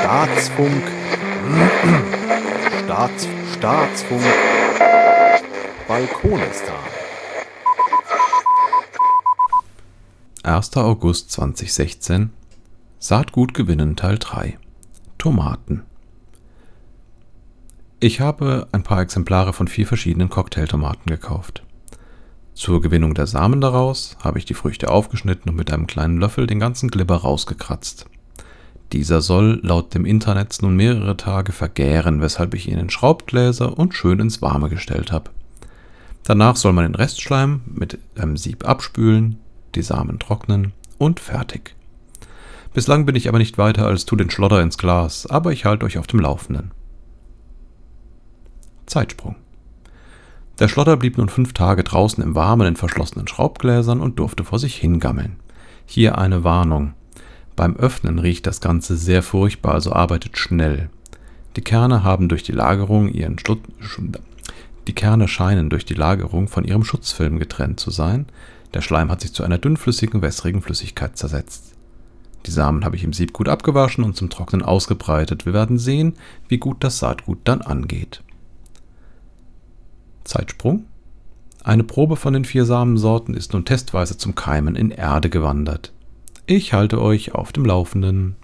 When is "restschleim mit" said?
36.96-38.00